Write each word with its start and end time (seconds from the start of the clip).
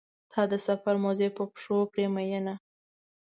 تا 0.31 0.41
د 0.51 0.53
سفر 0.67 0.95
موزې 1.03 1.29
په 1.37 1.43
پښو 1.51 1.77
کړې 1.93 2.05
مینه. 2.13 2.55